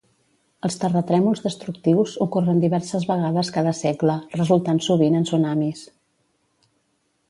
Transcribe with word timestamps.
Els 0.67 0.77
terratrèmols 0.83 1.43
destructius 1.43 2.15
ocorren 2.27 2.63
diverses 2.65 3.07
vegades 3.13 3.55
cada 3.59 3.77
segle, 3.83 4.19
resultant 4.43 4.85
sovint 4.91 5.23
en 5.23 5.31
tsunamis. 5.33 5.89